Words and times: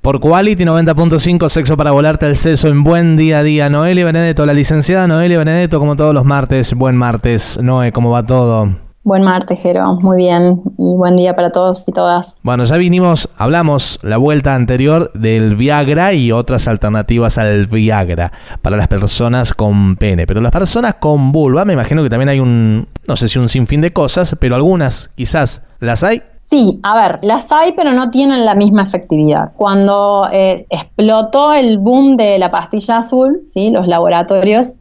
Por 0.00 0.18
Quality 0.18 0.64
90.5, 0.64 1.50
sexo 1.50 1.76
para 1.76 1.90
volarte 1.90 2.24
al 2.24 2.34
seso 2.34 2.68
en 2.68 2.82
buen 2.82 3.18
día 3.18 3.40
a 3.40 3.42
día. 3.42 3.68
Noelia 3.68 4.06
Benedetto, 4.06 4.46
la 4.46 4.54
licenciada 4.54 5.06
Noelia 5.06 5.36
Benedetto, 5.36 5.78
como 5.78 5.94
todos 5.94 6.14
los 6.14 6.24
martes. 6.24 6.72
Buen 6.72 6.96
martes, 6.96 7.60
Noé, 7.62 7.92
¿cómo 7.92 8.08
va 8.08 8.24
todo? 8.24 8.70
Buen 9.02 9.22
martes, 9.22 9.60
Jero. 9.60 9.98
Muy 10.00 10.16
bien. 10.16 10.62
Y 10.78 10.96
buen 10.96 11.16
día 11.16 11.36
para 11.36 11.52
todos 11.52 11.86
y 11.86 11.92
todas. 11.92 12.38
Bueno, 12.42 12.64
ya 12.64 12.78
vinimos, 12.78 13.28
hablamos 13.36 13.98
la 14.02 14.16
vuelta 14.16 14.54
anterior 14.54 15.12
del 15.12 15.54
Viagra 15.54 16.14
y 16.14 16.32
otras 16.32 16.66
alternativas 16.66 17.36
al 17.36 17.66
Viagra 17.66 18.32
para 18.62 18.78
las 18.78 18.88
personas 18.88 19.52
con 19.52 19.96
pene. 19.96 20.26
Pero 20.26 20.40
las 20.40 20.52
personas 20.52 20.94
con 20.94 21.30
vulva, 21.30 21.66
me 21.66 21.74
imagino 21.74 22.02
que 22.02 22.08
también 22.08 22.30
hay 22.30 22.40
un, 22.40 22.88
no 23.06 23.16
sé 23.16 23.28
si 23.28 23.38
un 23.38 23.50
sinfín 23.50 23.82
de 23.82 23.92
cosas, 23.92 24.34
pero 24.40 24.54
algunas 24.54 25.10
quizás 25.14 25.60
las 25.78 26.02
hay. 26.04 26.22
Sí, 26.50 26.80
a 26.82 26.96
ver, 26.96 27.20
las 27.22 27.52
hay, 27.52 27.72
pero 27.72 27.92
no 27.92 28.10
tienen 28.10 28.44
la 28.44 28.56
misma 28.56 28.82
efectividad. 28.82 29.52
Cuando 29.56 30.28
eh, 30.32 30.66
explotó 30.68 31.52
el 31.52 31.78
boom 31.78 32.16
de 32.16 32.40
la 32.40 32.50
pastilla 32.50 32.98
azul, 32.98 33.42
¿sí? 33.44 33.68
los 33.68 33.86
laboratorios 33.86 34.74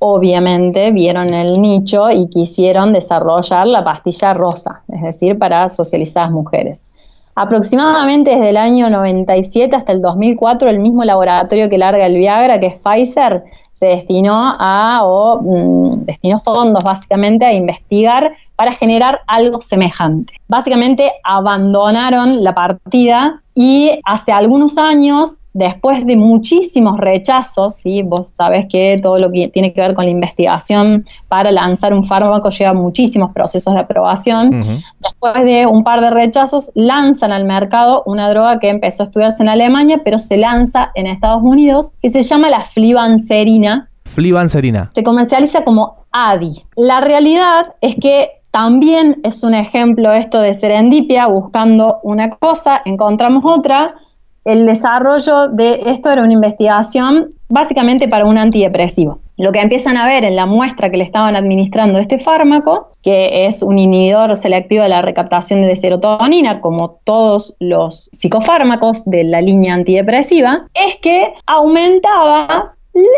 obviamente 0.00 0.90
vieron 0.90 1.32
el 1.32 1.52
nicho 1.60 2.10
y 2.10 2.28
quisieron 2.28 2.92
desarrollar 2.92 3.66
la 3.66 3.84
pastilla 3.84 4.34
rosa, 4.34 4.82
es 4.88 5.02
decir, 5.02 5.38
para 5.38 5.68
socializadas 5.68 6.32
mujeres. 6.32 6.88
Aproximadamente 7.36 8.32
desde 8.32 8.50
el 8.50 8.56
año 8.56 8.90
97 8.90 9.74
hasta 9.74 9.92
el 9.92 10.02
2004, 10.02 10.68
el 10.68 10.80
mismo 10.80 11.04
laboratorio 11.04 11.70
que 11.70 11.78
larga 11.78 12.06
el 12.06 12.16
Viagra, 12.16 12.60
que 12.60 12.66
es 12.66 12.74
Pfizer, 12.80 13.44
se 13.72 13.86
destinó 13.86 14.56
a, 14.58 15.00
o 15.04 15.40
mm, 15.42 16.04
destinó 16.04 16.38
fondos 16.40 16.84
básicamente 16.84 17.44
a 17.44 17.52
investigar 17.52 18.32
para 18.56 18.72
generar 18.72 19.20
algo 19.26 19.60
semejante. 19.60 20.34
Básicamente 20.48 21.12
abandonaron 21.24 22.42
la 22.44 22.54
partida 22.54 23.42
y 23.56 23.90
hace 24.04 24.32
algunos 24.32 24.78
años, 24.78 25.38
después 25.52 26.04
de 26.06 26.16
muchísimos 26.16 26.98
rechazos, 26.98 27.76
¿sí? 27.76 28.02
vos 28.02 28.32
sabés 28.34 28.66
que 28.68 28.96
todo 29.00 29.16
lo 29.18 29.30
que 29.30 29.48
tiene 29.48 29.72
que 29.72 29.80
ver 29.80 29.94
con 29.94 30.06
la 30.06 30.10
investigación 30.10 31.04
para 31.28 31.52
lanzar 31.52 31.94
un 31.94 32.04
fármaco 32.04 32.50
lleva 32.50 32.74
muchísimos 32.74 33.32
procesos 33.32 33.74
de 33.74 33.80
aprobación, 33.80 34.60
después 35.00 35.44
de 35.44 35.66
un 35.66 35.84
par 35.84 36.00
de 36.00 36.10
rechazos 36.10 36.72
lanzan 36.74 37.30
al 37.30 37.44
mercado 37.44 38.02
una 38.06 38.28
droga 38.28 38.58
que 38.58 38.68
empezó 38.70 39.04
a 39.04 39.06
estudiarse 39.06 39.44
en 39.44 39.48
Alemania, 39.48 40.00
pero 40.04 40.18
se 40.18 40.36
lanza 40.36 40.90
en 40.96 41.06
Estados 41.06 41.42
Unidos, 41.44 41.92
que 42.02 42.08
se 42.08 42.22
llama 42.22 42.50
la 42.50 42.64
flibanserina. 42.64 43.88
Flibanserina. 44.04 44.90
Se 44.94 45.04
comercializa 45.04 45.62
como 45.62 46.04
ADI. 46.10 46.64
La 46.76 47.00
realidad 47.00 47.74
es 47.80 47.96
que 47.96 48.43
también 48.54 49.20
es 49.24 49.42
un 49.42 49.52
ejemplo 49.52 50.12
esto 50.12 50.40
de 50.40 50.54
serendipia, 50.54 51.26
buscando 51.26 51.98
una 52.04 52.30
cosa, 52.30 52.82
encontramos 52.84 53.42
otra. 53.44 53.96
El 54.44 54.64
desarrollo 54.64 55.48
de 55.48 55.80
esto 55.86 56.08
era 56.08 56.22
una 56.22 56.34
investigación 56.34 57.32
básicamente 57.48 58.06
para 58.06 58.26
un 58.26 58.38
antidepresivo. 58.38 59.18
Lo 59.36 59.50
que 59.50 59.58
empiezan 59.58 59.96
a 59.96 60.06
ver 60.06 60.24
en 60.24 60.36
la 60.36 60.46
muestra 60.46 60.88
que 60.88 60.98
le 60.98 61.02
estaban 61.02 61.34
administrando 61.34 61.98
este 61.98 62.20
fármaco, 62.20 62.92
que 63.02 63.44
es 63.44 63.60
un 63.60 63.76
inhibidor 63.76 64.36
selectivo 64.36 64.84
de 64.84 64.90
la 64.90 65.02
recaptación 65.02 65.62
de 65.62 65.74
serotonina, 65.74 66.60
como 66.60 67.00
todos 67.02 67.56
los 67.58 68.08
psicofármacos 68.12 69.04
de 69.06 69.24
la 69.24 69.40
línea 69.40 69.74
antidepresiva, 69.74 70.68
es 70.74 70.94
que 71.02 71.34
aumentaba 71.44 72.76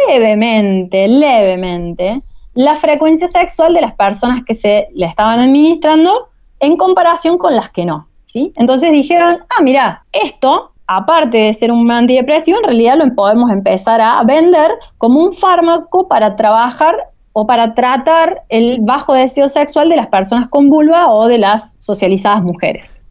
levemente, 0.09 1.07
levemente 1.09 2.23
la 2.57 2.75
frecuencia 2.75 3.29
sexual 3.29 3.75
de 3.75 3.83
las 3.83 3.95
personas 3.95 4.43
que 4.45 4.55
se 4.55 4.89
le 4.95 5.07
estaban 5.07 5.39
administrando 5.39 6.31
en 6.59 6.77
comparación 6.77 7.37
con 7.37 7.55
las 7.55 7.71
que 7.71 7.85
no. 7.85 8.09
¿sí? 8.25 8.53
Entonces 8.57 8.93
dijeron, 8.93 9.39
ah, 9.57 9.63
mira, 9.63 10.05
esto, 10.13 10.73
aparte 10.87 11.37
de 11.37 11.53
ser 11.53 11.71
un 11.71 11.89
antidepresivo, 11.91 12.59
en 12.59 12.65
realidad 12.65 12.97
lo 12.97 13.15
podemos 13.15 13.51
empezar 13.51 14.01
a 14.01 14.23
vender 14.25 14.73
como 14.97 15.21
un 15.21 15.33
fármaco 15.33 16.09
para 16.09 16.35
trabajar 16.35 16.97
o 17.33 17.47
para 17.47 17.75
tratar 17.75 18.43
el 18.49 18.79
bajo 18.81 19.13
deseo 19.13 19.49
sexual 19.49 19.91
de 19.91 19.97
las 19.97 20.07
personas 20.07 20.49
con 20.49 20.71
vulva 20.71 21.13
o 21.13 21.29
de 21.29 21.39
las 21.39 21.77
socializadas 21.79 22.43
mujeres 22.43 23.03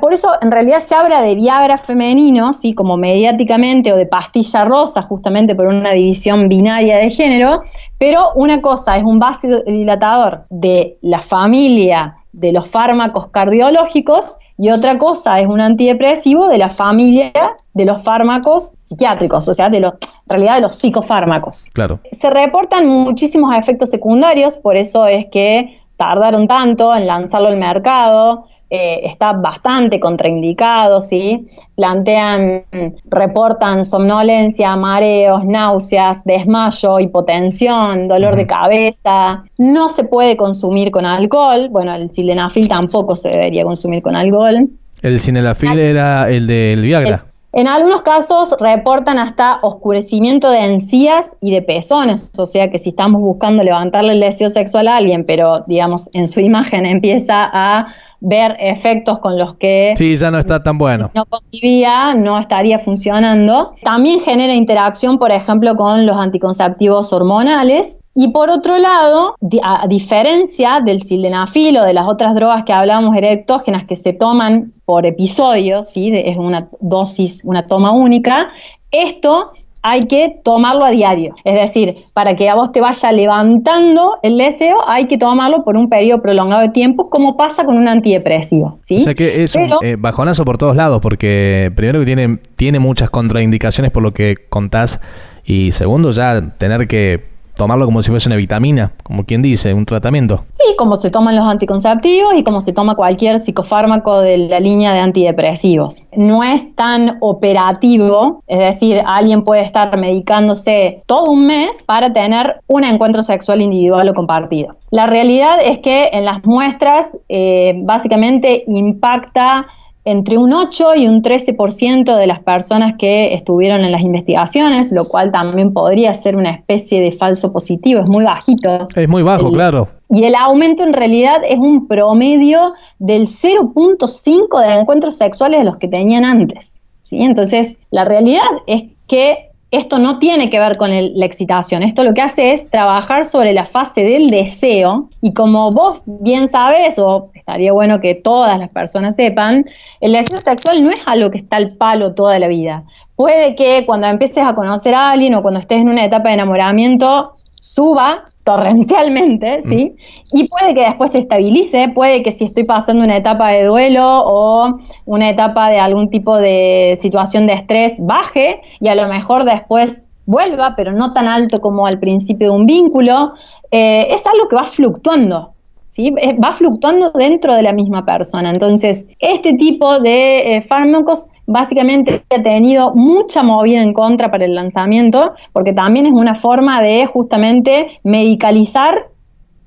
por 0.00 0.12
eso 0.12 0.30
en 0.42 0.50
realidad 0.50 0.80
se 0.80 0.94
habla 0.94 1.22
de 1.22 1.34
Viagra 1.34 1.78
femenino, 1.78 2.52
¿sí? 2.52 2.74
como 2.74 2.96
mediáticamente, 2.96 3.92
o 3.92 3.96
de 3.96 4.06
pastilla 4.06 4.64
rosa, 4.64 5.02
justamente 5.02 5.54
por 5.54 5.66
una 5.66 5.92
división 5.92 6.48
binaria 6.48 6.98
de 6.98 7.10
género, 7.10 7.62
pero 7.98 8.32
una 8.34 8.60
cosa 8.60 8.96
es 8.96 9.04
un 9.04 9.18
vasodilatador 9.18 10.44
de 10.50 10.98
la 11.00 11.18
familia 11.18 12.16
de 12.32 12.52
los 12.52 12.68
fármacos 12.68 13.28
cardiológicos 13.28 14.38
y 14.58 14.70
otra 14.70 14.98
cosa 14.98 15.40
es 15.40 15.46
un 15.46 15.60
antidepresivo 15.60 16.48
de 16.48 16.58
la 16.58 16.68
familia 16.68 17.32
de 17.72 17.84
los 17.86 18.02
fármacos 18.02 18.62
psiquiátricos, 18.62 19.48
o 19.48 19.54
sea, 19.54 19.70
de 19.70 19.80
los, 19.80 19.94
en 19.94 20.28
realidad 20.28 20.56
de 20.56 20.60
los 20.62 20.76
psicofármacos. 20.76 21.66
Claro. 21.72 22.00
Se 22.12 22.28
reportan 22.28 22.86
muchísimos 22.86 23.56
efectos 23.56 23.88
secundarios, 23.88 24.58
por 24.58 24.76
eso 24.76 25.06
es 25.06 25.26
que 25.30 25.80
tardaron 25.96 26.46
tanto 26.46 26.94
en 26.94 27.06
lanzarlo 27.06 27.48
al 27.48 27.56
mercado. 27.56 28.46
Eh, 28.68 29.02
está 29.04 29.32
bastante 29.32 30.00
contraindicado, 30.00 31.00
¿sí? 31.00 31.46
Plantean, 31.76 32.64
reportan 33.04 33.84
somnolencia, 33.84 34.74
mareos, 34.74 35.44
náuseas, 35.44 36.24
desmayo, 36.24 36.98
hipotensión, 36.98 38.08
dolor 38.08 38.34
de 38.34 38.46
cabeza. 38.46 39.44
No 39.58 39.88
se 39.88 40.02
puede 40.02 40.36
consumir 40.36 40.90
con 40.90 41.06
alcohol. 41.06 41.68
Bueno, 41.70 41.94
el 41.94 42.10
sildenafil 42.10 42.68
tampoco 42.68 43.14
se 43.14 43.28
debería 43.28 43.62
consumir 43.62 44.02
con 44.02 44.16
alcohol. 44.16 44.68
El 45.00 45.20
sildenafil 45.20 45.78
era 45.78 46.28
el 46.28 46.48
del 46.48 46.82
Viagra. 46.82 47.25
En 47.56 47.68
algunos 47.68 48.02
casos 48.02 48.54
reportan 48.60 49.18
hasta 49.18 49.60
oscurecimiento 49.62 50.50
de 50.50 50.58
encías 50.58 51.38
y 51.40 51.52
de 51.52 51.62
pezones, 51.62 52.30
o 52.36 52.44
sea 52.44 52.70
que 52.70 52.76
si 52.76 52.90
estamos 52.90 53.22
buscando 53.22 53.62
levantarle 53.62 54.12
el 54.12 54.20
deseo 54.20 54.50
sexual 54.50 54.88
a 54.88 54.98
alguien, 54.98 55.24
pero 55.24 55.64
digamos 55.66 56.10
en 56.12 56.26
su 56.26 56.40
imagen 56.40 56.84
empieza 56.86 57.48
a 57.50 57.86
ver 58.20 58.56
efectos 58.58 59.20
con 59.20 59.38
los 59.38 59.54
que 59.54 59.94
sí, 59.96 60.16
ya 60.16 60.30
no 60.30 60.38
está 60.38 60.62
tan 60.62 60.76
bueno. 60.76 61.10
No 61.14 61.24
convivía, 61.24 62.14
no 62.14 62.38
estaría 62.38 62.78
funcionando. 62.78 63.72
También 63.82 64.20
genera 64.20 64.54
interacción, 64.54 65.18
por 65.18 65.30
ejemplo, 65.30 65.76
con 65.76 66.04
los 66.04 66.18
anticonceptivos 66.18 67.10
hormonales. 67.14 68.00
Y 68.18 68.28
por 68.28 68.48
otro 68.48 68.78
lado, 68.78 69.36
a 69.62 69.86
diferencia 69.86 70.80
del 70.82 71.00
sildenafil 71.00 71.76
o 71.76 71.84
de 71.84 71.92
las 71.92 72.06
otras 72.06 72.34
drogas 72.34 72.64
que 72.64 72.72
hablábamos 72.72 73.14
erectógenas 73.14 73.84
que 73.84 73.94
se 73.94 74.14
toman 74.14 74.72
por 74.86 75.04
episodio, 75.04 75.82
¿sí? 75.82 76.10
es 76.14 76.38
una 76.38 76.66
dosis, 76.80 77.42
una 77.44 77.66
toma 77.66 77.92
única, 77.92 78.48
esto 78.90 79.52
hay 79.82 80.00
que 80.00 80.40
tomarlo 80.42 80.86
a 80.86 80.90
diario. 80.92 81.34
Es 81.44 81.56
decir, 81.56 82.04
para 82.14 82.34
que 82.36 82.48
a 82.48 82.54
vos 82.54 82.72
te 82.72 82.80
vaya 82.80 83.12
levantando 83.12 84.14
el 84.22 84.38
deseo, 84.38 84.78
hay 84.88 85.04
que 85.04 85.18
tomarlo 85.18 85.62
por 85.62 85.76
un 85.76 85.90
periodo 85.90 86.22
prolongado 86.22 86.62
de 86.62 86.70
tiempo, 86.70 87.10
como 87.10 87.36
pasa 87.36 87.64
con 87.64 87.76
un 87.76 87.86
antidepresivo. 87.86 88.78
¿sí? 88.80 88.96
O 88.96 89.00
sea 89.00 89.14
que 89.14 89.42
es 89.42 89.54
un 89.54 89.68
eh, 89.82 89.96
bajonazo 89.98 90.46
por 90.46 90.56
todos 90.56 90.74
lados, 90.74 91.00
porque 91.02 91.70
primero 91.76 92.00
que 92.00 92.06
tiene, 92.06 92.38
tiene 92.56 92.78
muchas 92.78 93.10
contraindicaciones 93.10 93.92
por 93.92 94.02
lo 94.02 94.12
que 94.12 94.36
contás, 94.48 95.02
y 95.44 95.70
segundo 95.72 96.10
ya 96.12 96.56
tener 96.56 96.88
que 96.88 97.35
tomarlo 97.56 97.86
como 97.86 98.02
si 98.02 98.10
fuese 98.10 98.28
una 98.28 98.36
vitamina, 98.36 98.92
como 99.02 99.24
quien 99.24 99.42
dice, 99.42 99.74
un 99.74 99.86
tratamiento. 99.86 100.44
Sí, 100.48 100.74
como 100.76 100.96
se 100.96 101.10
toman 101.10 101.34
los 101.34 101.46
anticonceptivos 101.46 102.34
y 102.34 102.44
como 102.44 102.60
se 102.60 102.72
toma 102.72 102.94
cualquier 102.94 103.40
psicofármaco 103.40 104.20
de 104.20 104.38
la 104.38 104.60
línea 104.60 104.92
de 104.92 105.00
antidepresivos. 105.00 106.04
No 106.16 106.44
es 106.44 106.74
tan 106.74 107.16
operativo, 107.20 108.42
es 108.46 108.58
decir, 108.58 109.00
alguien 109.04 109.42
puede 109.42 109.62
estar 109.62 109.96
medicándose 109.96 111.00
todo 111.06 111.30
un 111.30 111.46
mes 111.46 111.84
para 111.86 112.12
tener 112.12 112.60
un 112.66 112.84
encuentro 112.84 113.22
sexual 113.22 113.62
individual 113.62 114.08
o 114.08 114.14
compartido. 114.14 114.76
La 114.90 115.06
realidad 115.06 115.58
es 115.64 115.78
que 115.78 116.10
en 116.12 116.24
las 116.24 116.44
muestras 116.44 117.16
eh, 117.28 117.74
básicamente 117.84 118.64
impacta 118.66 119.66
entre 120.06 120.38
un 120.38 120.52
8 120.52 120.94
y 120.96 121.08
un 121.08 121.20
13% 121.20 122.16
de 122.16 122.26
las 122.28 122.40
personas 122.40 122.92
que 122.96 123.34
estuvieron 123.34 123.84
en 123.84 123.90
las 123.90 124.02
investigaciones, 124.02 124.92
lo 124.92 125.08
cual 125.08 125.32
también 125.32 125.72
podría 125.72 126.14
ser 126.14 126.36
una 126.36 126.52
especie 126.52 127.00
de 127.00 127.10
falso 127.10 127.52
positivo, 127.52 128.00
es 128.00 128.08
muy 128.08 128.24
bajito. 128.24 128.86
Es 128.94 129.08
muy 129.08 129.22
bajo, 129.22 129.50
claro. 129.50 129.88
Y 130.08 130.24
el 130.24 130.36
aumento 130.36 130.84
en 130.84 130.92
realidad 130.92 131.40
es 131.46 131.58
un 131.58 131.88
promedio 131.88 132.72
del 133.00 133.22
0.5 133.22 134.60
de 134.60 134.74
encuentros 134.74 135.16
sexuales 135.16 135.58
de 135.58 135.64
los 135.64 135.76
que 135.76 135.88
tenían 135.88 136.24
antes. 136.24 136.80
¿sí? 137.00 137.22
Entonces, 137.22 137.78
la 137.90 138.04
realidad 138.04 138.46
es 138.68 138.84
que 139.08 139.45
esto 139.70 139.98
no 139.98 140.18
tiene 140.18 140.48
que 140.48 140.60
ver 140.60 140.76
con 140.76 140.90
la 140.90 141.26
excitación, 141.26 141.82
esto 141.82 142.04
lo 142.04 142.14
que 142.14 142.22
hace 142.22 142.52
es 142.52 142.70
trabajar 142.70 143.24
sobre 143.24 143.52
la 143.52 143.64
fase 143.64 144.02
del 144.02 144.30
deseo 144.30 145.10
y 145.20 145.34
como 145.34 145.70
vos 145.70 146.02
bien 146.06 146.46
sabes, 146.46 146.98
o 146.98 147.30
estaría 147.34 147.72
bueno 147.72 148.00
que 148.00 148.14
todas 148.14 148.58
las 148.58 148.70
personas 148.70 149.16
sepan, 149.16 149.66
el 150.00 150.12
deseo 150.12 150.38
sexual 150.38 150.84
no 150.84 150.90
es 150.90 151.00
algo 151.06 151.30
que 151.30 151.38
está 151.38 151.56
al 151.56 151.76
palo 151.76 152.14
toda 152.14 152.38
la 152.38 152.48
vida. 152.48 152.84
Puede 153.16 153.56
que 153.56 153.84
cuando 153.86 154.06
empieces 154.06 154.46
a 154.46 154.54
conocer 154.54 154.94
a 154.94 155.10
alguien 155.10 155.34
o 155.34 155.42
cuando 155.42 155.58
estés 155.58 155.80
en 155.80 155.88
una 155.88 156.04
etapa 156.04 156.28
de 156.28 156.34
enamoramiento 156.34 157.32
suba 157.66 158.24
torrencialmente, 158.44 159.60
¿sí? 159.62 159.96
Y 160.32 160.48
puede 160.48 160.74
que 160.74 160.82
después 160.82 161.12
se 161.12 161.18
estabilice, 161.18 161.88
puede 161.88 162.22
que 162.22 162.30
si 162.30 162.44
estoy 162.44 162.64
pasando 162.64 163.04
una 163.04 163.16
etapa 163.16 163.48
de 163.48 163.64
duelo 163.64 164.06
o 164.06 164.78
una 165.04 165.28
etapa 165.28 165.70
de 165.70 165.80
algún 165.80 166.08
tipo 166.08 166.36
de 166.36 166.94
situación 166.96 167.46
de 167.46 167.54
estrés, 167.54 167.98
baje 168.00 168.60
y 168.80 168.88
a 168.88 168.94
lo 168.94 169.08
mejor 169.08 169.44
después 169.44 170.06
vuelva, 170.26 170.74
pero 170.76 170.92
no 170.92 171.12
tan 171.12 171.26
alto 171.26 171.60
como 171.60 171.86
al 171.86 171.98
principio 171.98 172.48
de 172.48 172.56
un 172.56 172.66
vínculo. 172.66 173.32
Eh, 173.72 174.06
es 174.10 174.24
algo 174.26 174.48
que 174.48 174.56
va 174.56 174.64
fluctuando, 174.64 175.54
¿sí? 175.96 176.12
Eh, 176.18 176.36
va 176.38 176.52
fluctuando 176.52 177.10
dentro 177.12 177.54
de 177.54 177.62
la 177.62 177.72
misma 177.72 178.04
persona. 178.04 178.50
Entonces, 178.50 179.08
este 179.18 179.54
tipo 179.54 179.98
de 179.98 180.56
eh, 180.56 180.62
fármacos 180.62 181.28
básicamente 181.46 182.22
ha 182.28 182.42
tenido 182.42 182.92
mucha 182.94 183.42
movida 183.42 183.82
en 183.82 183.94
contra 183.94 184.30
para 184.30 184.44
el 184.44 184.54
lanzamiento, 184.54 185.32
porque 185.54 185.72
también 185.72 186.04
es 186.04 186.12
una 186.12 186.34
forma 186.34 186.82
de 186.82 187.06
justamente 187.06 187.98
medicalizar 188.04 189.08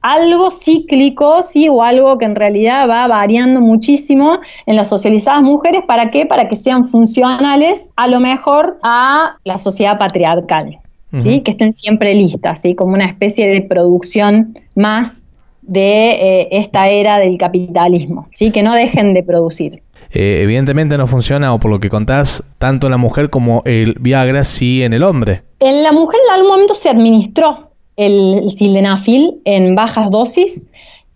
algo 0.01 0.51
cíclico, 0.51 1.41
sí, 1.41 1.67
o 1.67 1.81
algo 1.81 2.17
que 2.19 2.25
en 2.25 2.35
realidad 2.35 2.87
va 2.87 3.07
variando 3.07 3.59
muchísimo 3.59 4.39
en 4.67 4.75
las 4.75 4.87
socializadas 4.87 5.41
mujeres, 5.41 5.81
¿para 5.87 6.11
qué? 6.11 6.27
Para 6.27 6.47
que 6.47 6.55
sean 6.55 6.85
funcionales 6.85 7.91
a 7.95 8.07
lo 8.07 8.19
mejor 8.19 8.77
a 8.83 9.31
la 9.43 9.57
sociedad 9.57 9.97
patriarcal, 9.97 10.77
¿sí? 11.15 11.41
Que 11.41 11.51
estén 11.51 11.73
siempre 11.73 12.13
listas, 12.13 12.61
¿sí? 12.61 12.75
Como 12.75 12.93
una 12.93 13.07
especie 13.07 13.49
de 13.49 13.61
producción 13.61 14.57
más 14.75 15.25
de 15.69 16.09
eh, 16.09 16.47
esta 16.51 16.89
era 16.89 17.19
del 17.19 17.37
capitalismo, 17.37 18.27
¿sí? 18.31 18.51
Que 18.51 18.63
no 18.63 18.73
dejen 18.73 19.13
de 19.13 19.23
producir. 19.23 19.83
Eh, 20.11 20.39
evidentemente 20.41 20.97
no 20.97 21.05
funciona, 21.05 21.53
o 21.53 21.59
por 21.59 21.69
lo 21.69 21.79
que 21.79 21.89
contás, 21.89 22.43
tanto 22.57 22.87
en 22.87 22.91
la 22.91 22.97
mujer 22.97 23.29
como 23.29 23.61
el 23.65 23.95
Viagra, 23.99 24.43
sí 24.43 24.83
en 24.83 24.93
el 24.93 25.03
hombre. 25.03 25.43
En 25.59 25.83
la 25.83 25.91
mujer 25.91 26.19
en 26.27 26.33
algún 26.33 26.49
momento 26.49 26.73
se 26.73 26.89
administró 26.89 27.69
el 27.95 28.49
sildenafil 28.49 29.41
en 29.45 29.75
bajas 29.75 30.09
dosis. 30.09 30.67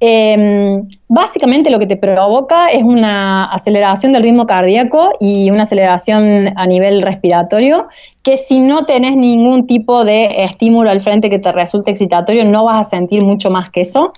Em, 0.05 0.85
básicamente 1.07 1.69
lo 1.69 1.79
que 1.79 1.88
te 1.88 1.95
provoca 1.95 2.67
es 2.67 2.83
una 2.83 3.45
aceleración 3.45 4.11
del 4.11 4.23
ritmo 4.23 4.45
cardíaco 4.45 5.13
y 5.21 5.50
una 5.50 5.63
aceleración 5.63 6.51
a 6.57 6.67
nivel 6.67 7.01
respiratorio, 7.01 7.88
que 8.21 8.35
si 8.35 8.59
no 8.59 8.83
tenés 8.83 9.15
ningún 9.15 9.65
tipo 9.65 10.03
de 10.03 10.44
estímulo 10.44 10.89
al 10.89 11.00
frente 11.00 11.29
que 11.29 11.39
te 11.39 11.53
resulte 11.53 11.91
excitatorio, 11.91 12.44
no 12.44 12.65
vas 12.65 12.85
a 12.85 12.89
sentir 12.89 13.23
mucho 13.23 13.50
más 13.50 13.69
que 13.69 13.79
eso. 13.79 14.11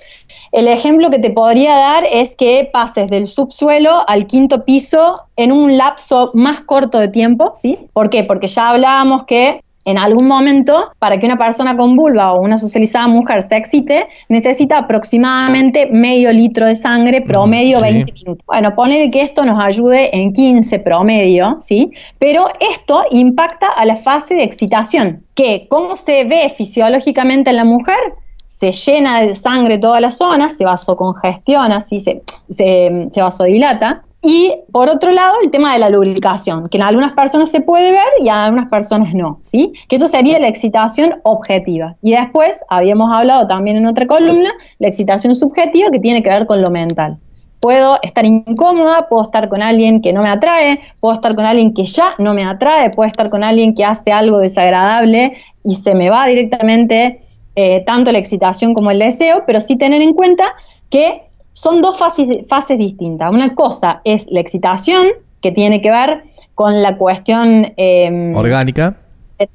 El 0.51 0.67
ejemplo 0.67 1.11
que 1.11 1.19
te 1.19 1.29
podría 1.29 1.75
dar 1.75 2.03
es 2.11 2.35
que 2.35 2.67
pases 2.73 3.07
del 3.07 3.27
subsuelo 3.27 4.07
al 4.07 4.25
quinto 4.25 4.63
piso 4.63 5.13
en 5.35 5.51
un 5.51 5.77
lapso 5.77 6.31
más 6.33 6.61
corto 6.61 6.97
de 6.97 7.09
tiempo, 7.09 7.51
¿sí? 7.53 7.77
¿Por 7.93 8.09
qué? 8.09 8.23
Porque 8.23 8.47
ya 8.47 8.69
hablábamos 8.69 9.25
que 9.25 9.61
en 9.85 9.99
algún 9.99 10.27
momento, 10.27 10.89
para 10.97 11.17
que 11.19 11.27
una 11.27 11.37
persona 11.37 11.77
con 11.77 11.95
vulva 11.95 12.33
o 12.33 12.41
una 12.41 12.57
socializada 12.57 13.07
mujer 13.07 13.43
se 13.43 13.55
excite, 13.55 14.07
necesita 14.29 14.79
aproximadamente 14.79 15.87
medio 15.91 16.31
litro 16.33 16.65
de 16.65 16.73
sangre, 16.73 17.21
promedio 17.21 17.79
20 17.81 18.11
minutos. 18.11 18.43
Bueno, 18.47 18.73
poner 18.73 19.11
que 19.11 19.21
esto 19.21 19.45
nos 19.45 19.63
ayude 19.63 20.15
en 20.17 20.33
15 20.33 20.79
promedio, 20.79 21.57
¿sí? 21.59 21.91
Pero 22.17 22.47
esto 22.59 23.03
impacta 23.11 23.67
a 23.69 23.85
la 23.85 23.95
fase 23.95 24.33
de 24.33 24.43
excitación, 24.43 25.23
que 25.35 25.67
¿cómo 25.69 25.95
se 25.95 26.23
ve 26.23 26.49
fisiológicamente 26.49 27.51
en 27.51 27.57
la 27.57 27.65
mujer? 27.65 27.99
Se 28.47 28.71
llena 28.71 29.21
de 29.21 29.35
sangre 29.35 29.77
toda 29.77 29.99
la 29.99 30.09
zona, 30.09 30.49
se 30.49 30.65
vasocongestiona, 30.65 31.79
¿sí? 31.79 31.99
se, 31.99 32.23
se, 32.49 33.07
se 33.09 33.21
vasodilata, 33.21 34.03
y 34.25 34.51
por 34.71 34.89
otro 34.89 35.11
lado, 35.11 35.35
el 35.43 35.51
tema 35.51 35.73
de 35.73 35.79
la 35.79 35.89
lubricación, 35.89 36.67
que 36.69 36.77
en 36.77 36.83
algunas 36.83 37.13
personas 37.13 37.49
se 37.49 37.61
puede 37.61 37.91
ver 37.91 38.07
y 38.19 38.27
en 38.27 38.33
algunas 38.33 38.69
personas 38.71 39.13
no, 39.13 39.37
¿sí? 39.41 39.71
Que 39.87 39.97
eso 39.97 40.07
sería 40.07 40.39
la 40.39 40.47
excitación 40.47 41.19
objetiva. 41.23 41.95
Y 42.01 42.13
después, 42.13 42.63
habíamos 42.69 43.13
hablado 43.13 43.45
también 43.45 43.77
en 43.77 43.85
otra 43.85 44.07
columna, 44.07 44.51
la 44.79 44.87
excitación 44.87 45.35
subjetiva 45.35 45.91
que 45.91 45.99
tiene 45.99 46.23
que 46.23 46.29
ver 46.29 46.47
con 46.47 46.61
lo 46.63 46.71
mental. 46.71 47.19
Puedo 47.59 47.99
estar 48.01 48.25
incómoda, 48.25 49.07
puedo 49.07 49.21
estar 49.21 49.47
con 49.47 49.61
alguien 49.61 50.01
que 50.01 50.11
no 50.11 50.21
me 50.21 50.29
atrae, 50.29 50.79
puedo 50.99 51.13
estar 51.13 51.35
con 51.35 51.45
alguien 51.45 51.75
que 51.75 51.83
ya 51.83 52.15
no 52.17 52.33
me 52.33 52.43
atrae, 52.43 52.89
puedo 52.89 53.07
estar 53.07 53.29
con 53.29 53.43
alguien 53.43 53.75
que 53.75 53.85
hace 53.85 54.11
algo 54.11 54.39
desagradable 54.39 55.33
y 55.63 55.75
se 55.75 55.93
me 55.93 56.09
va 56.09 56.25
directamente 56.25 57.21
eh, 57.55 57.83
tanto 57.85 58.11
la 58.11 58.17
excitación 58.17 58.73
como 58.73 58.89
el 58.89 58.99
deseo, 58.99 59.43
pero 59.45 59.61
sí 59.61 59.75
tener 59.75 60.01
en 60.01 60.13
cuenta 60.13 60.45
que 60.89 61.24
son 61.55 61.79
dos 61.81 61.97
fases, 61.97 62.27
fases 62.47 62.77
distintas. 62.77 63.31
Una 63.31 63.55
cosa 63.55 64.01
es 64.03 64.27
la 64.29 64.41
excitación, 64.41 65.07
que 65.41 65.51
tiene 65.51 65.81
que 65.81 65.89
ver 65.89 66.23
con 66.53 66.81
la 66.81 66.97
cuestión 66.97 67.73
em, 67.77 68.35
orgánica. 68.35 68.97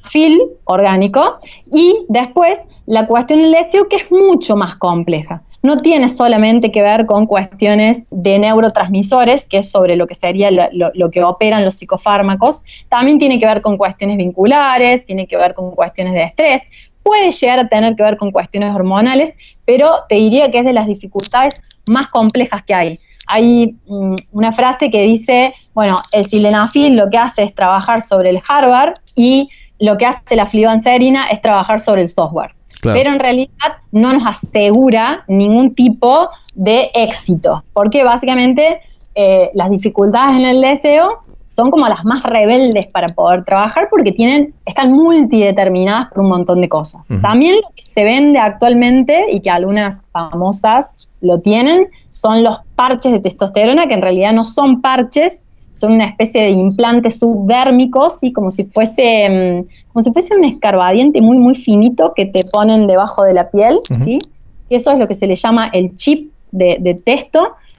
Fil 0.05 0.41
orgánico, 0.65 1.39
y 1.73 2.05
después 2.09 2.63
la 2.87 3.07
cuestión 3.07 3.41
del 3.41 3.53
deseo, 3.53 3.89
que 3.89 3.97
es 3.97 4.11
mucho 4.11 4.57
más 4.57 4.77
compleja. 4.77 5.43
No 5.63 5.77
tiene 5.77 6.09
solamente 6.09 6.71
que 6.71 6.81
ver 6.81 7.07
con 7.07 7.27
cuestiones 7.27 8.07
de 8.11 8.39
neurotransmisores, 8.39 9.47
que 9.47 9.59
es 9.59 9.71
sobre 9.71 9.97
lo 9.97 10.07
que 10.07 10.15
sería 10.15 10.51
lo, 10.51 11.11
que 11.11 11.23
operan 11.23 11.65
los 11.65 11.75
psicofármacos, 11.75 12.65
también 12.89 13.19
tiene 13.19 13.39
que 13.39 13.47
ver 13.47 13.61
con 13.61 13.77
cuestiones 13.77 14.17
vinculares, 14.17 15.05
tiene 15.05 15.27
que 15.27 15.37
ver 15.37 15.55
con 15.55 15.73
cuestiones 15.73 16.15
de 16.15 16.23
estrés, 16.23 16.63
puede 17.11 17.33
llegar 17.33 17.59
a 17.59 17.69
tener 17.69 17.97
que 17.97 18.05
ver 18.05 18.17
con 18.17 18.31
cuestiones 18.31 18.73
hormonales, 18.73 19.35
pero 19.65 20.05
te 20.09 20.15
diría 20.15 20.49
que 20.49 20.61
es 20.61 20.65
de 20.65 20.73
las 20.73 20.87
dificultades 20.87 21.61
más 21.89 22.07
complejas 22.07 22.63
que 22.63 22.73
hay. 22.73 22.99
Hay 23.27 23.75
mm, 23.89 24.15
una 24.31 24.53
frase 24.53 24.91
que 24.91 25.03
dice, 25.03 25.53
bueno, 25.75 25.97
el 26.13 26.25
sildenafil 26.25 26.95
lo 26.95 27.11
que 27.11 27.19
hace 27.19 27.43
es 27.43 27.53
trabajar 27.53 28.01
sobre 28.01 28.31
el 28.31 28.39
hardware 28.41 28.95
y 29.17 29.49
lo 29.81 29.97
que 29.97 30.07
hace 30.07 30.37
la 30.37 30.47
flibanserina 30.47 31.27
es 31.31 31.41
trabajar 31.41 31.81
sobre 31.81 32.03
el 32.03 32.09
software. 32.09 32.55
Pero 32.81 33.11
en 33.11 33.19
realidad 33.19 33.73
no 33.91 34.13
nos 34.13 34.25
asegura 34.25 35.25
ningún 35.27 35.75
tipo 35.75 36.29
de 36.55 36.93
éxito, 36.95 37.65
porque 37.73 38.05
básicamente 38.05 38.81
eh, 39.17 39.51
las 39.55 39.69
dificultades 39.69 40.37
en 40.37 40.45
el 40.45 40.61
deseo 40.61 41.25
son 41.51 41.73
como 41.73 41.89
las 41.89 42.05
más 42.05 42.23
rebeldes 42.23 42.87
para 42.87 43.09
poder 43.09 43.45
trabajar 43.45 43.89
porque 43.91 44.13
tienen, 44.13 44.55
están 44.65 44.93
multideterminadas 44.93 46.07
por 46.11 46.21
un 46.21 46.29
montón 46.29 46.61
de 46.61 46.69
cosas. 46.69 47.09
También 47.21 47.57
lo 47.57 47.69
que 47.75 47.83
se 47.83 48.05
vende 48.05 48.39
actualmente 48.39 49.25
y 49.33 49.41
que 49.41 49.51
algunas 49.51 50.05
famosas 50.13 51.09
lo 51.21 51.41
tienen 51.41 51.89
son 52.11 52.45
los 52.45 52.61
parches 52.77 53.11
de 53.11 53.19
testosterona, 53.19 53.89
que 53.89 53.95
en 53.95 54.03
realidad 54.03 54.33
no 54.33 54.45
son 54.45 54.81
parches, 54.81 55.45
son 55.73 55.95
una 55.95 56.05
especie 56.05 56.41
de 56.41 56.51
implantes 56.51 57.19
subdérmicos, 57.19 58.23
y 58.23 58.33
como 58.33 58.51
si 58.51 58.65
fuese 58.65 59.29
mm, 59.29 59.93
como 59.93 60.03
si 60.05 60.13
fuese 60.13 60.37
un 60.37 60.45
escarbadiente 60.45 61.21
muy 61.21 61.37
muy 61.37 61.57
finito 61.57 62.13
que 62.15 62.27
te 62.27 62.41
ponen 62.53 62.87
debajo 62.87 63.25
de 63.25 63.35
la 63.35 63.51
piel, 63.51 63.77
¿sí? 63.91 64.21
Eso 64.69 64.93
es 64.93 65.01
lo 65.01 65.09
que 65.09 65.15
se 65.15 65.27
le 65.27 65.35
llama 65.35 65.69
el 65.73 65.97
chip 65.97 66.33
de, 66.53 66.77
de 66.81 66.95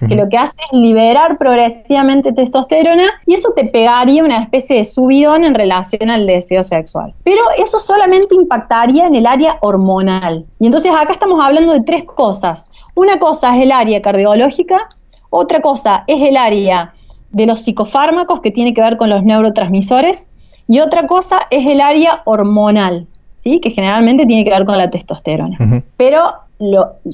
que 0.08 0.16
lo 0.16 0.30
que 0.30 0.38
hace 0.38 0.60
es 0.72 0.78
liberar 0.78 1.38
progresivamente 1.38 2.34
testosterona 2.34 3.12
y 3.26 3.34
eso 3.34 3.54
te 3.56 3.66
pegaría 3.66 4.24
una 4.24 4.42
especie 4.42 4.78
de 4.78 4.86
subidón 4.86 5.44
en 5.44 5.54
relación 5.54 6.10
al 6.10 6.26
deseo 6.26 6.64
sexual. 6.64 7.14
Pero 7.24 7.42
eso 7.58 7.80
solamente 7.80 8.36
impactaría 8.36 9.08
en 9.08 9.16
el 9.16 9.28
área 9.28 9.58
hormonal. 9.62 10.46
Y 10.60 10.66
entonces 10.66 10.92
acá 10.94 11.12
estamos 11.12 11.44
hablando 11.44 11.74
de 11.74 11.82
tres 11.82 12.04
cosas. 12.04 12.72
Una 12.96 13.20
cosa 13.20 13.56
es 13.56 13.64
el 13.64 13.72
área 13.72 14.02
cardiológica, 14.02 14.90
otra 15.30 15.62
cosa 15.62 16.04
es 16.08 16.28
el 16.28 16.38
área 16.38 16.94
de 17.32 17.46
los 17.46 17.62
psicofármacos 17.62 18.42
que 18.42 18.52
tiene 18.52 18.74
que 18.74 18.82
ver 18.82 18.98
con 18.98 19.10
los 19.10 19.24
neurotransmisores 19.24 20.30
y 20.68 20.80
otra 20.80 21.08
cosa 21.08 21.40
es 21.50 21.70
el 21.70 21.82
área 21.82 22.22
hormonal, 22.26 23.08
¿sí? 23.36 23.60
que 23.60 23.72
generalmente 23.72 24.26
tiene 24.26 24.44
que 24.44 24.52
ver 24.52 24.66
con 24.66 24.78
la 24.78 24.90
testosterona. 24.90 25.84
Pero 25.98 26.34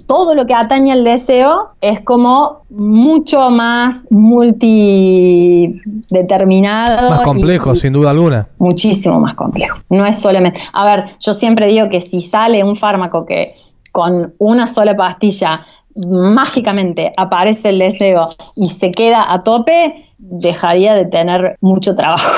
todo 0.05 0.35
lo 0.35 0.45
que 0.45 0.53
atañe 0.53 0.91
al 0.91 1.03
deseo 1.03 1.69
es 1.81 2.01
como 2.01 2.61
mucho 2.69 3.49
más 3.49 4.05
multideterminado. 4.09 7.09
Más 7.09 7.21
complejo, 7.21 7.73
sin 7.75 7.93
duda 7.93 8.11
alguna. 8.11 8.47
Muchísimo 8.59 9.19
más 9.19 9.33
complejo. 9.35 9.79
No 9.89 10.05
es 10.05 10.19
solamente. 10.19 10.61
A 10.73 10.85
ver, 10.85 11.05
yo 11.19 11.33
siempre 11.33 11.65
digo 11.67 11.89
que 11.89 12.01
si 12.01 12.21
sale 12.21 12.63
un 12.63 12.75
fármaco 12.75 13.25
que 13.25 13.55
con 13.91 14.35
una 14.37 14.67
sola 14.67 14.95
pastilla 14.95 15.65
mágicamente 15.95 17.11
aparece 17.17 17.69
el 17.69 17.79
deseo 17.79 18.27
y 18.55 18.67
se 18.67 18.91
queda 18.91 19.31
a 19.31 19.41
tope, 19.43 20.05
dejaría 20.17 20.93
de 20.93 21.05
tener 21.05 21.57
mucho 21.61 21.95
trabajo. 21.95 22.29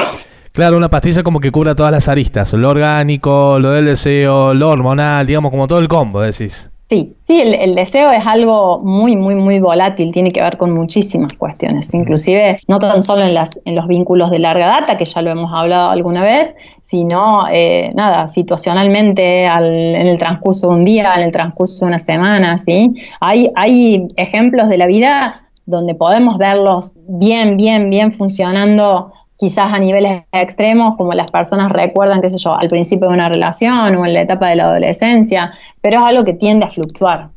Claro, 0.51 0.77
una 0.77 0.89
pastilla 0.89 1.23
como 1.23 1.39
que 1.39 1.51
cubra 1.51 1.75
todas 1.75 1.91
las 1.91 2.07
aristas, 2.07 2.53
lo 2.53 2.69
orgánico, 2.69 3.59
lo 3.59 3.71
del 3.71 3.85
deseo, 3.85 4.53
lo 4.53 4.69
hormonal, 4.69 5.27
digamos 5.27 5.51
como 5.51 5.67
todo 5.67 5.79
el 5.79 5.87
combo, 5.87 6.21
decís. 6.21 6.71
Sí, 6.89 7.15
sí, 7.21 7.39
el, 7.39 7.75
deseo 7.75 8.09
es 8.11 8.25
algo 8.25 8.79
muy, 8.79 9.15
muy, 9.15 9.35
muy 9.35 9.59
volátil, 9.59 10.11
tiene 10.11 10.31
que 10.31 10.41
ver 10.41 10.57
con 10.57 10.73
muchísimas 10.73 11.33
cuestiones, 11.33 11.93
inclusive 11.93 12.57
no 12.67 12.79
tan 12.79 13.03
solo 13.03 13.21
en, 13.21 13.35
las, 13.35 13.59
en 13.65 13.75
los 13.75 13.87
vínculos 13.87 14.31
de 14.31 14.39
larga 14.39 14.65
data, 14.65 14.97
que 14.97 15.05
ya 15.05 15.21
lo 15.21 15.29
hemos 15.29 15.51
hablado 15.53 15.91
alguna 15.91 16.23
vez, 16.23 16.55
sino, 16.81 17.47
eh, 17.51 17.91
nada, 17.93 18.27
situacionalmente 18.27 19.45
en 19.45 20.07
el 20.07 20.17
transcurso 20.17 20.69
de 20.69 20.73
un 20.73 20.83
día, 20.83 21.13
en 21.13 21.21
el 21.21 21.31
transcurso 21.31 21.85
de 21.85 21.89
una 21.89 21.99
semana, 21.99 22.57
¿sí? 22.57 22.89
Hay, 23.19 23.51
hay 23.53 24.07
ejemplos 24.15 24.67
de 24.67 24.79
la 24.79 24.87
vida 24.87 25.47
donde 25.67 25.93
podemos 25.93 26.39
verlos 26.39 26.93
bien, 27.07 27.55
bien, 27.55 27.91
bien 27.91 28.11
funcionando 28.11 29.13
quizás 29.39 29.73
a 29.73 29.79
niveles 29.79 30.23
extremos, 30.33 30.97
como 30.97 31.13
las 31.13 31.31
personas 31.31 31.71
recuerdan, 31.71 32.21
qué 32.21 32.27
sé 32.27 32.37
yo, 32.37 32.53
al 32.53 32.67
principio 32.67 33.07
de 33.07 33.13
una 33.13 33.29
relación 33.29 33.95
o 33.95 34.05
en 34.05 34.13
la 34.13 34.21
etapa 34.21 34.49
de 34.49 34.57
la 34.57 34.65
adolescencia, 34.65 35.53
pero 35.81 35.99
es 35.99 36.05
algo 36.05 36.23
que 36.25 36.33
tiende 36.33 36.65
a 36.65 36.69
fluctuar, 36.69 37.29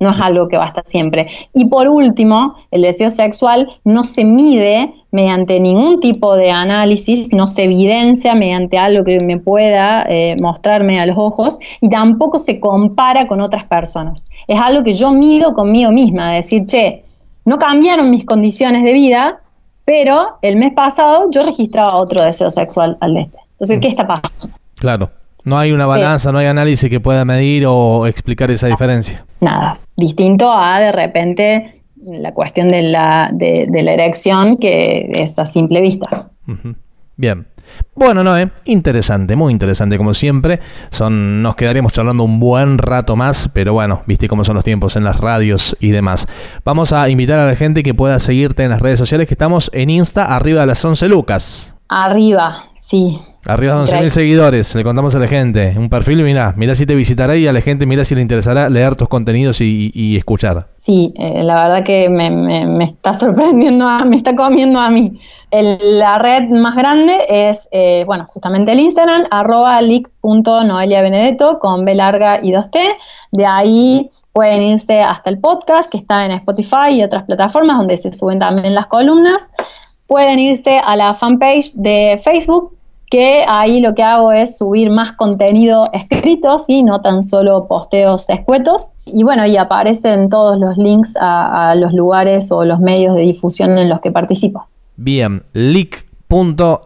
no 0.00 0.10
es 0.10 0.16
algo 0.20 0.48
que 0.48 0.56
va 0.56 0.64
a 0.64 0.68
estar 0.68 0.84
siempre. 0.84 1.28
Y 1.54 1.66
por 1.66 1.88
último, 1.88 2.56
el 2.72 2.82
deseo 2.82 3.08
sexual 3.08 3.68
no 3.84 4.02
se 4.02 4.24
mide 4.24 4.92
mediante 5.12 5.60
ningún 5.60 6.00
tipo 6.00 6.34
de 6.34 6.50
análisis, 6.50 7.32
no 7.32 7.46
se 7.46 7.62
evidencia 7.62 8.34
mediante 8.34 8.76
algo 8.76 9.04
que 9.04 9.20
me 9.24 9.38
pueda 9.38 10.04
eh, 10.08 10.34
mostrarme 10.42 10.98
a 10.98 11.06
los 11.06 11.16
ojos 11.16 11.60
y 11.80 11.88
tampoco 11.88 12.36
se 12.36 12.58
compara 12.58 13.28
con 13.28 13.40
otras 13.40 13.64
personas. 13.66 14.24
Es 14.48 14.60
algo 14.60 14.82
que 14.82 14.92
yo 14.92 15.12
mido 15.12 15.54
conmigo 15.54 15.92
misma, 15.92 16.32
decir, 16.32 16.66
che, 16.66 17.04
no 17.44 17.58
cambiaron 17.58 18.10
mis 18.10 18.24
condiciones 18.24 18.82
de 18.82 18.92
vida, 18.92 19.40
pero 19.84 20.38
el 20.42 20.56
mes 20.56 20.72
pasado 20.74 21.28
yo 21.30 21.42
registraba 21.42 21.90
otro 22.00 22.24
deseo 22.24 22.50
sexual 22.50 22.96
al 23.00 23.14
de 23.14 23.20
este. 23.22 23.38
Entonces, 23.52 23.78
¿qué 23.80 23.88
está 23.88 24.06
pasando? 24.06 24.56
Claro. 24.76 25.10
No 25.44 25.58
hay 25.58 25.72
una 25.72 25.84
balanza, 25.84 26.32
no 26.32 26.38
hay 26.38 26.46
análisis 26.46 26.88
que 26.88 27.00
pueda 27.00 27.24
medir 27.24 27.66
o 27.66 28.06
explicar 28.06 28.50
esa 28.50 28.66
diferencia. 28.66 29.26
Nada. 29.40 29.78
Distinto 29.94 30.50
a 30.50 30.80
de 30.80 30.90
repente 30.90 31.82
la 31.96 32.32
cuestión 32.32 32.70
de 32.70 32.82
la, 32.82 33.30
de, 33.32 33.68
la 33.70 33.92
erección 33.92 34.56
que 34.56 35.10
es 35.12 35.38
a 35.38 35.44
simple 35.44 35.80
vista. 35.82 36.30
Bien. 37.16 37.46
Bueno, 37.94 38.24
no, 38.24 38.34
interesante, 38.64 39.36
muy 39.36 39.52
interesante 39.52 39.96
como 39.96 40.14
siempre. 40.14 40.60
Son, 40.90 41.42
nos 41.42 41.54
quedaríamos 41.54 41.92
charlando 41.92 42.24
un 42.24 42.40
buen 42.40 42.78
rato 42.78 43.14
más, 43.16 43.48
pero 43.52 43.72
bueno, 43.72 44.02
viste 44.06 44.28
cómo 44.28 44.44
son 44.44 44.56
los 44.56 44.64
tiempos 44.64 44.96
en 44.96 45.04
las 45.04 45.18
radios 45.18 45.76
y 45.80 45.90
demás. 45.90 46.26
Vamos 46.64 46.92
a 46.92 47.08
invitar 47.08 47.38
a 47.38 47.46
la 47.46 47.56
gente 47.56 47.82
que 47.82 47.94
pueda 47.94 48.18
seguirte 48.18 48.64
en 48.64 48.70
las 48.70 48.82
redes 48.82 48.98
sociales, 48.98 49.28
que 49.28 49.34
estamos 49.34 49.70
en 49.72 49.90
Insta, 49.90 50.34
arriba 50.34 50.62
de 50.62 50.66
las 50.66 50.84
11 50.84 51.08
lucas. 51.08 51.76
Arriba, 51.88 52.64
sí. 52.78 53.18
Arriba 53.46 53.74
de 53.74 53.92
11.000 53.92 54.08
seguidores, 54.08 54.74
le 54.74 54.82
contamos 54.82 55.14
a 55.16 55.18
la 55.18 55.26
gente. 55.26 55.74
Un 55.76 55.90
perfil, 55.90 56.22
mira, 56.22 56.54
mira 56.56 56.74
si 56.74 56.86
te 56.86 56.94
visitará 56.94 57.36
y 57.36 57.46
a 57.46 57.52
la 57.52 57.60
gente 57.60 57.84
mira 57.84 58.02
si 58.02 58.14
le 58.14 58.22
interesará 58.22 58.70
leer 58.70 58.96
tus 58.96 59.08
contenidos 59.08 59.60
y, 59.60 60.16
escuchar. 60.16 60.68
Sí, 60.76 61.12
eh, 61.16 61.42
la 61.42 61.68
verdad 61.68 61.84
que 61.84 62.08
me, 62.08 62.84
está 62.84 63.12
sorprendiendo, 63.12 63.86
me 64.06 64.16
está 64.16 64.34
comiendo 64.34 64.80
a 64.80 64.90
mí. 64.90 65.18
la 65.50 66.18
red 66.18 66.48
más 66.48 66.74
grande 66.74 67.18
es, 67.28 67.68
eh, 67.70 68.04
bueno, 68.06 68.24
justamente 68.28 68.72
el 68.72 68.80
Instagram, 68.80 69.24
arroba 69.30 69.80
leak.noeliabenedetto 69.82 71.58
con 71.58 71.84
B 71.84 71.94
larga 71.94 72.40
y 72.42 72.50
2T. 72.50 72.78
De 73.32 73.44
ahí 73.44 74.08
pueden 74.32 74.62
irse 74.62 75.02
hasta 75.02 75.28
el 75.28 75.38
podcast 75.38 75.90
que 75.90 75.98
está 75.98 76.24
en 76.24 76.32
Spotify 76.32 76.92
y 76.92 77.02
otras 77.02 77.24
plataformas 77.24 77.76
donde 77.76 77.98
se 77.98 78.10
suben 78.12 78.38
también 78.38 78.74
las 78.74 78.86
columnas. 78.86 79.50
Pueden 80.06 80.38
irse 80.38 80.78
a 80.78 80.96
la 80.96 81.14
fanpage 81.14 81.72
de 81.74 82.20
Facebook 82.22 82.73
que 83.14 83.44
ahí 83.46 83.78
lo 83.78 83.94
que 83.94 84.02
hago 84.02 84.32
es 84.32 84.58
subir 84.58 84.90
más 84.90 85.12
contenido 85.12 85.88
escrito, 85.92 86.58
¿sí? 86.58 86.82
no 86.82 87.00
tan 87.00 87.22
solo 87.22 87.68
posteos 87.68 88.28
escuetos. 88.28 88.90
Y 89.06 89.22
bueno, 89.22 89.46
y 89.46 89.56
aparecen 89.56 90.28
todos 90.28 90.58
los 90.58 90.76
links 90.76 91.14
a, 91.20 91.76
los 91.76 91.92
lugares 91.92 92.50
o 92.50 92.64
los 92.64 92.80
medios 92.80 93.14
de 93.14 93.22
difusión 93.22 93.78
en 93.78 93.88
los 93.88 94.00
que 94.00 94.10
participo. 94.10 94.66
Bien, 94.96 95.44
Punto 95.52 96.03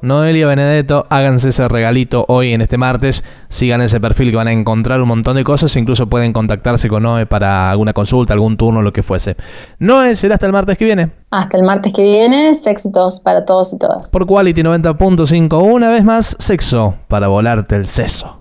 Noelia 0.03 0.47
Benedetto, 0.47 1.07
háganse 1.09 1.49
ese 1.49 1.67
regalito 1.69 2.27
hoy 2.29 2.53
en 2.53 2.61
este 2.61 2.77
martes, 2.77 3.25
sigan 3.49 3.81
ese 3.81 3.99
perfil 3.99 4.31
que 4.31 4.37
van 4.37 4.49
a 4.49 4.53
encontrar 4.53 5.01
un 5.01 5.09
montón 5.09 5.37
de 5.37 5.45
cosas, 5.45 5.75
incluso 5.77 6.07
pueden 6.07 6.35
contactarse 6.35 6.87
con 6.89 7.05
Noé 7.05 7.25
para 7.25 7.71
alguna 7.71 7.95
consulta, 7.95 8.35
algún 8.35 8.59
turno, 8.59 8.83
lo 8.83 8.93
que 8.93 9.03
fuese. 9.03 9.37
Noé, 9.79 10.17
será 10.17 10.35
hasta 10.35 10.45
el 10.45 10.53
martes 10.53 10.77
que 10.77 10.85
viene. 10.85 11.13
Hasta 11.31 11.57
el 11.57 11.63
martes 11.63 11.95
que 11.95 12.03
viene, 12.03 12.51
éxitos 12.51 13.21
para 13.21 13.47
todos 13.47 13.73
y 13.73 13.79
todas. 13.79 14.09
Por 14.09 14.27
Quality 14.27 14.63
90.5, 14.63 15.63
una 15.63 15.91
vez 15.91 16.05
más, 16.05 16.37
sexo 16.39 16.97
para 17.09 17.29
volarte 17.29 17.77
el 17.77 17.87
seso. 17.87 18.38